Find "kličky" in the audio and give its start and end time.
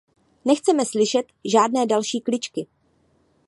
2.21-2.67